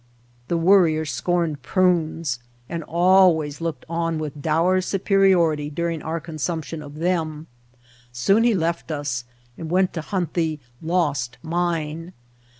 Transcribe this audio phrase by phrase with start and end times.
[0.47, 6.83] The Worrier scorned prunes and always looked on with dour superiority during our con sumption
[6.83, 7.45] of them.
[8.11, 9.25] Soon he left us
[9.59, 12.13] and went to hunt the "lost mine."